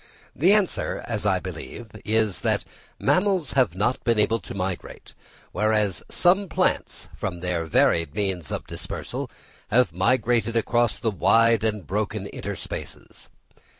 The 0.35 0.51
answer, 0.51 1.03
as 1.07 1.27
I 1.27 1.37
believe, 1.39 1.89
is, 2.03 2.41
that 2.41 2.65
mammals 2.97 3.53
have 3.53 3.75
not 3.75 4.03
been 4.03 4.17
able 4.17 4.39
to 4.39 4.55
migrate, 4.55 5.13
whereas 5.51 6.01
some 6.09 6.49
plants, 6.49 7.07
from 7.15 7.41
their 7.41 7.65
varied 7.65 8.15
means 8.15 8.49
of 8.51 8.65
dispersal, 8.65 9.29
have 9.67 9.93
migrated 9.93 10.55
across 10.55 10.97
the 10.97 11.11
wide 11.11 11.63
and 11.63 11.85
broken 11.85 12.25
interspaces. 12.25 13.27